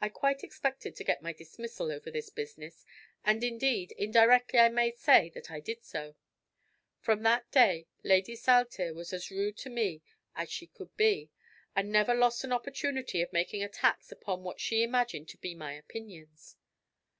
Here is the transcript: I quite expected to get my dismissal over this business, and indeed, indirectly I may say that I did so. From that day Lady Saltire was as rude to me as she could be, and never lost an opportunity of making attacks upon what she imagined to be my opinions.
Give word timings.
I 0.00 0.10
quite 0.10 0.44
expected 0.44 0.94
to 0.94 1.02
get 1.02 1.22
my 1.22 1.32
dismissal 1.32 1.90
over 1.90 2.08
this 2.08 2.30
business, 2.30 2.86
and 3.24 3.42
indeed, 3.42 3.90
indirectly 3.98 4.60
I 4.60 4.68
may 4.68 4.92
say 4.92 5.28
that 5.30 5.50
I 5.50 5.58
did 5.58 5.82
so. 5.84 6.14
From 7.00 7.24
that 7.24 7.50
day 7.50 7.88
Lady 8.04 8.36
Saltire 8.36 8.94
was 8.94 9.12
as 9.12 9.28
rude 9.32 9.56
to 9.56 9.68
me 9.68 10.02
as 10.36 10.50
she 10.52 10.68
could 10.68 10.96
be, 10.96 11.30
and 11.74 11.90
never 11.90 12.14
lost 12.14 12.44
an 12.44 12.52
opportunity 12.52 13.22
of 13.22 13.32
making 13.32 13.64
attacks 13.64 14.12
upon 14.12 14.44
what 14.44 14.60
she 14.60 14.84
imagined 14.84 15.28
to 15.30 15.36
be 15.38 15.56
my 15.56 15.72
opinions. 15.72 16.54